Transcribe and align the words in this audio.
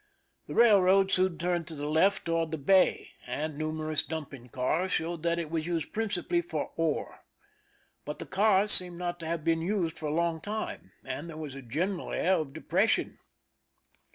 The 0.47 0.55
railroad 0.55 1.11
soon 1.11 1.37
turned 1.37 1.67
to 1.67 1.75
the 1.75 1.85
left 1.85 2.25
toward 2.25 2.49
the 2.49 2.57
bay, 2.57 3.11
and 3.27 3.55
numerous 3.55 4.01
dumping 4.01 4.49
cars 4.49 4.91
showed 4.93 5.21
that 5.21 5.37
it 5.37 5.51
was 5.51 5.67
used 5.67 5.93
principally 5.93 6.41
for 6.41 6.71
ore. 6.75 7.23
But 8.03 8.17
the 8.17 8.25
cars 8.25 8.71
seemed 8.71 8.97
not 8.97 9.19
to 9.19 9.27
have 9.27 9.43
been 9.43 9.61
used 9.61 9.99
for 9.99 10.07
a 10.07 10.11
long 10.11 10.41
time, 10.41 10.91
and 11.05 11.29
there 11.29 11.37
was 11.37 11.53
a 11.53 11.61
general 11.61 12.11
air 12.11 12.37
of 12.37 12.51
depression. 12.53 13.19